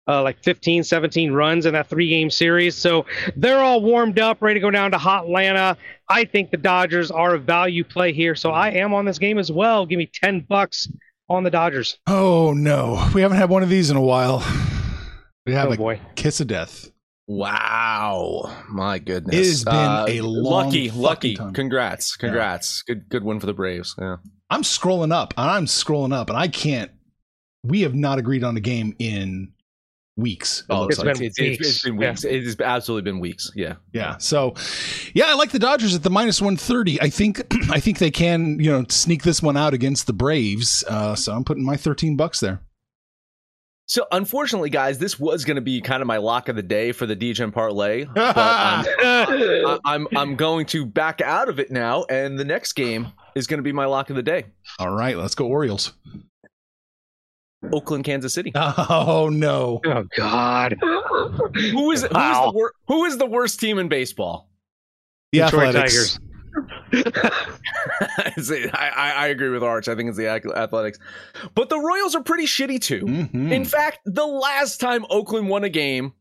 [0.08, 2.74] uh, like 15, 17 runs in that three game series.
[2.74, 5.76] So they're all warmed up, ready to go down to Hot Atlanta.
[6.08, 8.34] I think the Dodgers are a value play here.
[8.34, 9.86] So I am on this game as well.
[9.86, 10.88] Give me 10 bucks
[11.28, 11.98] on the Dodgers.
[12.08, 13.08] Oh, no.
[13.14, 14.44] We haven't had one of these in a while.
[15.46, 16.00] We have Oh, a boy.
[16.16, 16.90] kiss of death.
[17.28, 19.34] Wow, my goodness!
[19.36, 21.34] It has been Uh, a long lucky, fucking lucky.
[21.36, 21.52] time.
[21.54, 22.82] Congrats, congrats!
[22.82, 23.94] Good, good win for the Braves.
[24.00, 24.16] Yeah.
[24.50, 26.90] I'm scrolling up and I'm scrolling up and I can't.
[27.62, 29.52] We have not agreed on a game in
[30.20, 30.60] weeks.
[30.60, 31.14] it Oh, looks it's like.
[31.16, 31.82] been it's, it's- it's weeks.
[31.84, 32.10] been Yeah.
[32.10, 32.24] weeks.
[32.24, 33.50] It has absolutely been weeks.
[33.54, 33.74] Yeah.
[33.92, 34.16] Yeah.
[34.18, 34.54] So,
[35.14, 37.00] yeah, I like the Dodgers at the minus 130.
[37.00, 40.84] I think I think they can, you know, sneak this one out against the Braves.
[40.88, 42.60] Uh, so I'm putting my 13 bucks there.
[43.86, 46.92] So unfortunately, guys, this was going to be kind of my lock of the day
[46.92, 51.72] for the Degen parlay, but I'm, I- I'm I'm going to back out of it
[51.72, 54.46] now, and the next game is going to be my lock of the day:
[54.78, 55.92] All right, let's go Orioles.
[57.72, 58.52] Oakland, Kansas City.
[58.54, 59.80] Oh no.
[59.84, 60.76] Oh, God.
[60.80, 64.48] Who is who is the wor- who is the worst team in baseball?
[65.32, 66.18] The Detroit Athletics.
[66.18, 66.18] Tigers.
[68.40, 69.88] See, I, I I agree with Arch.
[69.88, 70.98] I think it's the Athletics,
[71.54, 73.02] but the Royals are pretty shitty too.
[73.04, 73.52] Mhm.
[73.52, 76.12] In fact, the last time Oakland won a game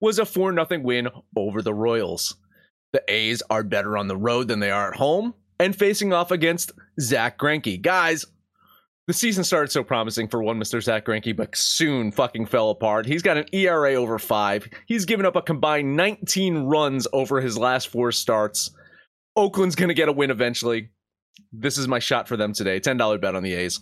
[0.00, 2.36] was a 4 0 win over the Royals.
[2.92, 6.30] The A's are better on the road than they are at home and facing off
[6.30, 7.80] against Zach Greinke.
[7.82, 8.24] Guys,
[9.08, 10.82] the season started so promising for one Mr.
[10.82, 13.06] Zach Greinke, but soon fucking fell apart.
[13.06, 14.68] He's got an ERA over five.
[14.86, 18.70] He's given up a combined 19 runs over his last four starts.
[19.34, 20.90] Oakland's going to get a win eventually.
[21.52, 22.80] This is my shot for them today.
[22.80, 23.80] $10 bet on the A's.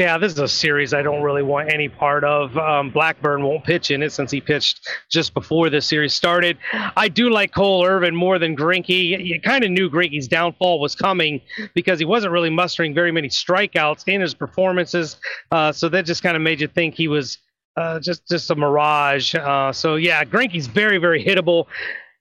[0.00, 2.56] Yeah, this is a series I don't really want any part of.
[2.56, 6.56] Um, Blackburn won't pitch in it since he pitched just before this series started.
[6.72, 9.22] I do like Cole Irvin more than Greinke.
[9.22, 11.42] You, kind of knew Greinke's downfall was coming
[11.74, 15.18] because he wasn't really mustering very many strikeouts in his performances.
[15.52, 17.36] Uh, so that just kind of made you think he was
[17.76, 19.34] uh, just just a mirage.
[19.34, 21.66] Uh, so yeah, Greinke's very very hittable.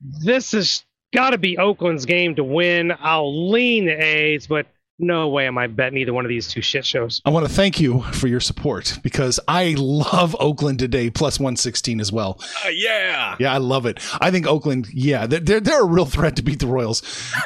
[0.02, 2.92] This has got to be Oakland's game to win.
[3.00, 4.68] I'll lean the A's, but
[5.00, 7.22] no way am I betting either one of these two shit shows.
[7.26, 12.00] I want to thank you for your support because I love Oakland today plus 116
[12.00, 12.40] as well.
[12.66, 13.36] Uh, yeah.
[13.40, 14.00] Yeah, I love it.
[14.22, 17.02] I think Oakland, yeah, they're, they're, they're a real threat to beat the Royals.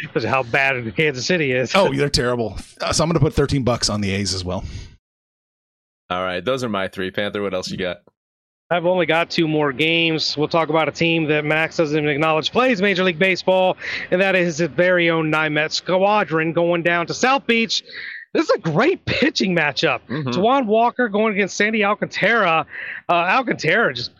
[0.00, 1.74] Because of how bad Kansas City is.
[1.74, 2.56] Oh, they're terrible.
[2.80, 4.64] Uh, so I'm going to put 13 bucks on the A's as well.
[6.08, 7.10] All right, those are my three.
[7.10, 7.98] Panther, what else you got?
[8.72, 10.36] I've only got two more games.
[10.36, 13.76] We'll talk about a team that Max doesn't even acknowledge plays Major League Baseball,
[14.12, 17.82] and that is his very own Nymet Squadron going down to South Beach.
[18.32, 20.00] This is a great pitching matchup.
[20.08, 22.64] Taijuan Walker going against Sandy Alcantara.
[23.08, 24.12] Uh, Alcantara just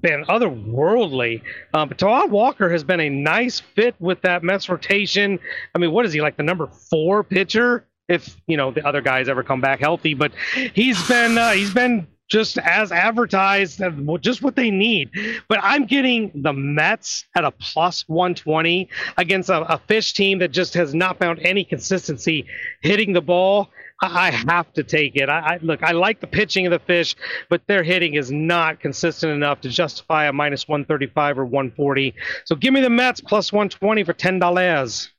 [0.00, 1.42] been otherworldly.
[1.74, 5.38] Um, but Taijuan Walker has been a nice fit with that Mets rotation.
[5.74, 7.84] I mean, what is he like the number four pitcher?
[8.08, 10.32] If you know the other guys ever come back healthy, but
[10.72, 13.80] he's been uh, he's been just as advertised,
[14.20, 15.10] just what they need.
[15.48, 20.52] But I'm getting the Mets at a plus 120 against a, a fish team that
[20.52, 22.46] just has not found any consistency
[22.82, 23.70] hitting the ball.
[24.00, 25.28] I I have to take it.
[25.28, 25.82] I, I look.
[25.82, 27.16] I like the pitching of the fish,
[27.48, 32.14] but their hitting is not consistent enough to justify a minus 135 or 140.
[32.44, 35.10] So give me the Mets plus 120 for ten dollars.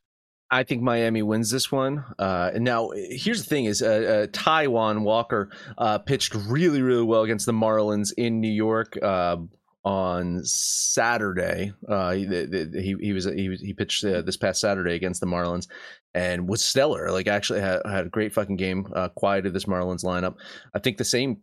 [0.51, 2.03] I think Miami wins this one.
[2.17, 7.21] Uh, now, here's the thing: is uh, uh, Taijuan Walker uh, pitched really, really well
[7.21, 9.37] against the Marlins in New York uh,
[9.83, 11.73] on Saturday.
[11.87, 15.67] Uh, he, he he was he he pitched uh, this past Saturday against the Marlins
[16.15, 17.11] and was stellar.
[17.11, 18.91] Like actually had, had a great fucking game.
[19.15, 20.35] Quieted this Marlins lineup.
[20.73, 21.41] I think the same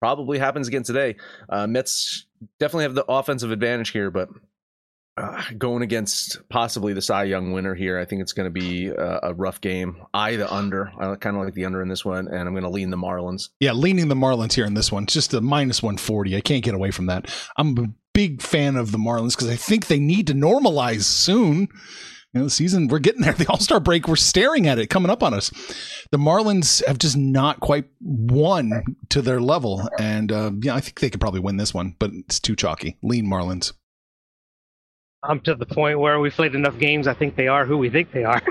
[0.00, 1.16] probably happens again today.
[1.50, 2.26] Mets
[2.60, 4.28] definitely have the offensive advantage here, but
[5.16, 8.88] uh, going against possibly the Cy Young winner here, I think it's going to be
[8.88, 9.96] a, a rough game.
[10.12, 10.90] I the under.
[10.98, 12.96] I kind of like the under in this one, and I'm going to lean the
[12.96, 13.50] Marlins.
[13.60, 15.06] Yeah, leaning the Marlins here in this one.
[15.06, 16.36] Just a minus 140.
[16.36, 17.32] I can't get away from that.
[17.56, 21.68] I'm a big fan of the Marlins because I think they need to normalize soon.
[22.32, 23.32] You know, the season, we're getting there.
[23.38, 25.50] The All Star break, we're staring at it coming up on us.
[26.10, 29.88] The Marlins have just not quite won to their level.
[30.00, 32.98] And uh, yeah, I think they could probably win this one, but it's too chalky.
[33.00, 33.72] Lean Marlins.
[35.26, 37.06] I'm to the point where we've played enough games.
[37.06, 38.42] I think they are who we think they are.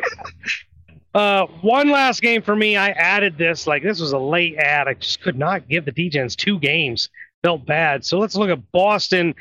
[1.14, 2.76] uh, one last game for me.
[2.78, 4.88] I added this like this was a late ad.
[4.88, 7.10] I just could not give the Degens two games.
[7.44, 8.04] felt bad.
[8.06, 9.36] So let's look at Boston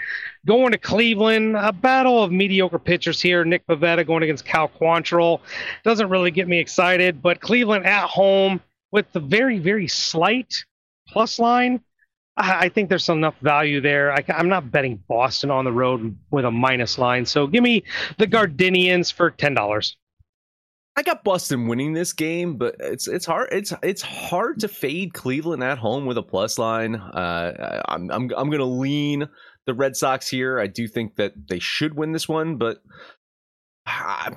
[0.47, 1.57] going to Cleveland.
[1.57, 3.45] A battle of mediocre pitchers here.
[3.45, 5.41] Nick Pivetta going against Cal Quantrill
[5.85, 10.65] doesn't really get me excited, but Cleveland at home with the very very slight
[11.09, 11.81] plus line.
[12.37, 14.13] I I think there's enough value there.
[14.13, 17.27] I, am not betting Boston on the road with a minus line.
[17.27, 17.85] So give me
[18.19, 19.97] the Guardians for ten dollars.
[20.95, 25.15] I got Boston winning this game, but it's it's hard it's it's hard to fade
[25.15, 26.97] Cleveland at home with a plus line.
[26.97, 29.29] Uh, I'm I'm I'm gonna lean
[29.67, 30.59] the Red Sox here.
[30.59, 32.83] I do think that they should win this one, but
[33.87, 34.33] uh,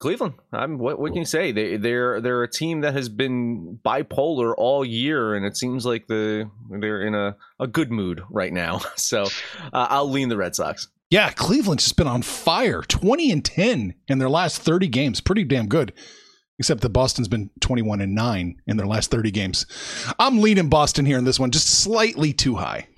[0.00, 0.34] Cleveland.
[0.52, 1.52] I'm what what can you say?
[1.52, 6.06] They they're they're a team that has been bipolar all year, and it seems like
[6.08, 8.80] the they're in a, a good mood right now.
[8.96, 10.88] So uh, I'll lean the Red Sox.
[11.10, 12.82] Yeah, Cleveland's just been on fire.
[12.82, 15.20] 20 and 10 in their last 30 games.
[15.20, 15.92] Pretty damn good.
[16.58, 19.66] Except that Boston's been 21 and 9 in their last 30 games.
[20.18, 22.88] I'm leading Boston here in this one, just slightly too high.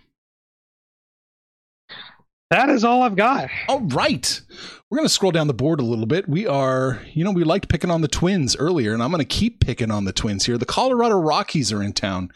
[2.50, 3.50] That is all I've got.
[3.68, 4.40] All right.
[4.88, 6.28] We're going to scroll down the board a little bit.
[6.28, 9.24] We are, you know, we liked picking on the Twins earlier, and I'm going to
[9.24, 10.56] keep picking on the Twins here.
[10.58, 12.30] The Colorado Rockies are in town.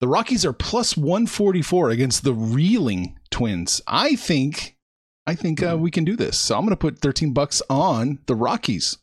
[0.00, 3.80] The Rockies are plus 144 against the reeling Twins.
[3.86, 4.76] I think
[5.26, 6.38] I think uh, we can do this.
[6.38, 8.98] So I'm going to put 13 bucks on the Rockies.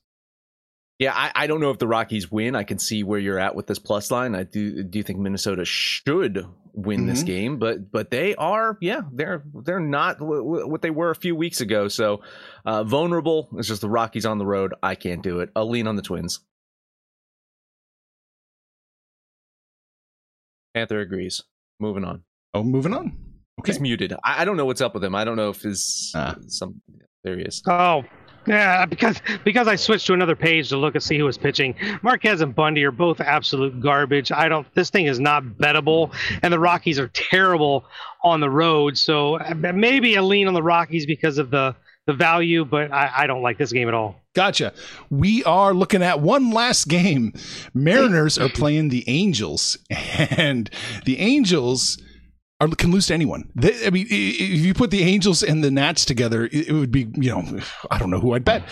[0.98, 2.56] Yeah, I, I don't know if the Rockies win.
[2.56, 4.34] I can see where you're at with this plus line.
[4.34, 7.10] I do do think Minnesota should win mm-hmm.
[7.10, 11.36] this game, but but they are yeah they're they're not what they were a few
[11.36, 11.90] weeks ago.
[11.90, 12.22] So
[12.66, 13.50] uh, vulnerable.
[13.58, 14.74] It's just the Rockies on the road.
[14.82, 15.50] I can't do it.
[15.54, 16.40] I'll lean on the Twins.
[20.74, 21.42] Panther agrees.
[21.80, 22.24] Moving on.
[22.54, 23.18] Oh, moving on.
[23.60, 23.72] Okay.
[23.72, 24.14] He's muted.
[24.24, 25.16] I, I, don't know what's up with him.
[25.16, 26.36] I don't know if his ah.
[26.48, 26.82] some
[27.24, 27.62] there he is.
[27.68, 28.04] Oh,
[28.48, 31.76] yeah, because because I switched to another page to look and see who was pitching.
[32.02, 34.32] Marquez and Bundy are both absolute garbage.
[34.32, 34.68] I don't.
[34.76, 37.86] This thing is not bettable, and the Rockies are terrible
[38.24, 38.98] on the road.
[38.98, 43.28] So maybe a lean on the Rockies because of the the value, but I, I
[43.28, 44.22] don't like this game at all.
[44.36, 44.74] Gotcha.
[45.10, 47.34] We are looking at one last game.
[47.74, 50.70] Mariners are playing the Angels, and
[51.06, 51.98] the Angels
[52.62, 53.52] are, can lose to anyone.
[53.56, 57.08] They, I mean, if you put the Angels and the Nats together, it, would be,
[57.14, 57.60] you know,
[57.92, 58.64] I don't know who I'd bet.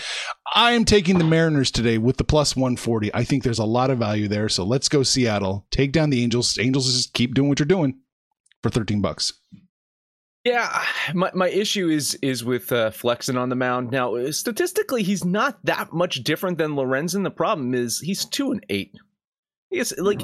[0.54, 3.14] I am taking the Mariners today with the plus 140.
[3.14, 4.48] I think there's a lot of value there.
[4.48, 5.66] So let's go Seattle.
[5.70, 6.58] Take down the Angels.
[6.58, 7.98] Angels just keep doing what you're doing
[8.62, 9.34] for 13 bucks.
[10.44, 13.90] Yeah, my, my issue is is with uh, Flexen on the mound.
[13.90, 17.24] Now, statistically, he's not that much different than Lorenzen.
[17.24, 18.94] The problem is he's two and eight
[19.74, 20.22] it's like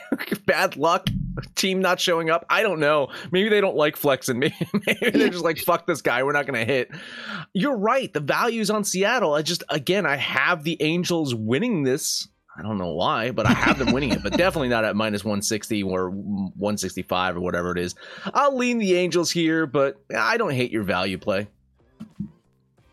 [0.46, 1.08] bad luck,
[1.54, 2.44] team not showing up.
[2.48, 3.08] I don't know.
[3.32, 4.38] Maybe they don't like Flexen.
[4.38, 4.54] me.
[4.86, 6.22] maybe they're just like, fuck this guy.
[6.22, 6.90] We're not going to hit.
[7.52, 8.12] You're right.
[8.12, 9.34] The value's on Seattle.
[9.34, 12.28] I just, again, I have the Angels winning this.
[12.56, 15.24] I don't know why, but I have them winning it, but definitely not at minus
[15.24, 17.94] 160 or 165 or whatever it is.
[18.34, 21.48] I'll lean the Angels here, but I don't hate your value play.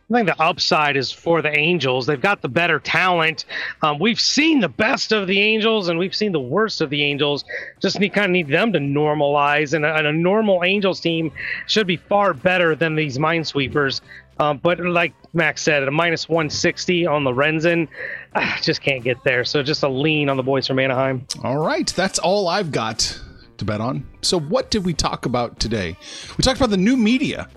[0.10, 2.06] I think the upside is for the Angels.
[2.06, 3.44] They've got the better talent.
[3.82, 7.04] Um, we've seen the best of the Angels and we've seen the worst of the
[7.04, 7.44] Angels.
[7.82, 11.34] Just need kind of need them to normalize, and a, and a normal Angels team
[11.68, 14.00] should be far better than these Minesweepers.
[14.40, 17.90] Um, but like Max said, at a minus 160 on Lorenzen,
[18.34, 19.44] I just can't get there.
[19.44, 21.28] So just a lean on the boys from Anaheim.
[21.44, 23.20] All right, that's all I've got
[23.58, 24.08] to bet on.
[24.22, 25.98] So what did we talk about today?
[26.38, 27.50] We talked about the new media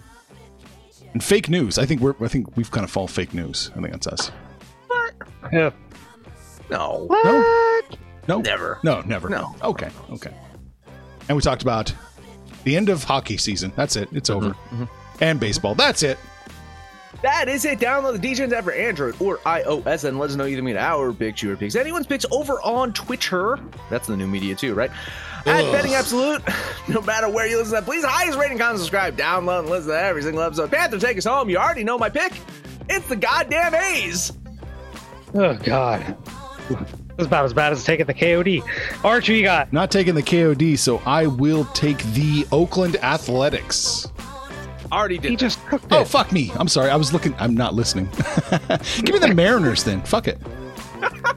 [1.12, 1.78] and fake news.
[1.78, 2.14] I think we're.
[2.20, 3.70] I think we've kind of fall fake news.
[3.76, 4.30] I think that's us.
[4.86, 5.14] What?
[5.52, 5.70] Yeah.
[6.70, 7.04] No.
[7.06, 7.24] What?
[7.24, 8.36] No.
[8.36, 8.40] No.
[8.40, 8.78] Never.
[8.84, 9.00] No.
[9.02, 9.28] Never.
[9.28, 9.54] No.
[9.62, 9.90] Okay.
[10.10, 10.32] Okay.
[11.28, 11.92] And we talked about
[12.64, 13.72] the end of hockey season.
[13.76, 14.08] That's it.
[14.12, 14.50] It's over.
[14.50, 14.84] Mm-hmm.
[15.20, 15.74] And baseball.
[15.74, 16.18] That's it.
[17.22, 17.78] That is it.
[17.78, 21.12] Download the Degens app for Android or iOS and let us know either mean our
[21.12, 23.58] picks, your picks, anyone's picks over on Twitter.
[23.90, 24.90] That's the new media too, right?
[25.46, 26.42] At Betting Absolute,
[26.88, 29.90] no matter where you listen to that, please highest rating, comment, subscribe, download, and listen
[29.90, 30.70] to every single episode.
[30.70, 31.48] Panther, take us home.
[31.50, 32.32] You already know my pick.
[32.88, 34.32] It's the goddamn A's.
[35.34, 36.16] Oh, God.
[37.18, 38.62] It's about as bad as taking the KOD.
[39.04, 39.72] Archie, you got?
[39.72, 44.08] Not taking the KOD, so I will take the Oakland Athletics.
[44.90, 45.30] Already did.
[45.30, 46.08] He just cooked Oh, it.
[46.08, 46.50] fuck me.
[46.56, 46.90] I'm sorry.
[46.90, 47.34] I was looking.
[47.38, 48.06] I'm not listening.
[49.04, 50.02] Give me the Mariners then.
[50.02, 50.38] Fuck it.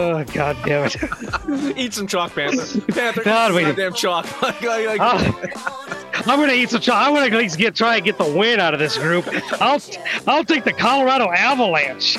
[0.00, 1.76] Oh, God damn it.
[1.76, 2.80] Eat some chalk, Panther.
[2.92, 3.62] Panther, God, eat wait.
[3.64, 4.42] some goddamn chalk.
[4.42, 6.80] like, like, like, Ah, I'm gonna eat some.
[6.80, 6.96] chalk.
[6.96, 9.24] I want to at least get try and get the win out of this group.
[9.60, 9.80] I'll
[10.26, 12.16] I'll take the Colorado Avalanche.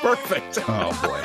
[0.00, 0.58] Perfect.
[0.68, 1.22] Oh boy.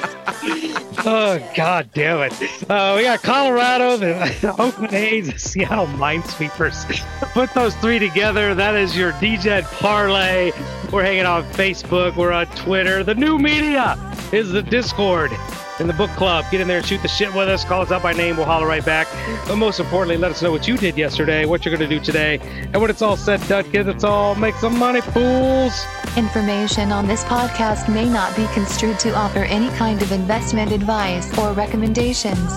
[1.07, 2.33] Oh God damn it!
[2.69, 6.85] Uh, we got Colorado, the Oakland A's, the Seattle Minesweepers.
[7.33, 8.53] Put those three together.
[8.55, 10.51] That is your Degen parlay.
[10.91, 12.15] We're hanging on Facebook.
[12.15, 13.03] We're on Twitter.
[13.03, 13.95] The new media
[14.31, 15.31] is the Discord.
[15.79, 16.45] in the book club.
[16.51, 17.65] Get in there shoot the shit with us.
[17.65, 18.37] Call us out by name.
[18.37, 19.07] We'll holler right back.
[19.47, 22.03] But most importantly, let us know what you did yesterday, what you're going to do
[22.03, 22.39] today.
[22.71, 25.85] And when it's all said and done, kids, it's all make some money, fools.
[26.15, 31.37] Information on this podcast may not be construed to offer any kind of investment advice
[31.37, 32.51] or recommendations.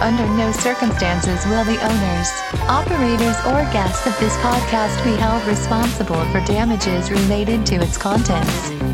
[0.00, 2.30] Under no circumstances will the owners,
[2.68, 8.93] operators, or guests of this podcast be held responsible for damages related to its contents.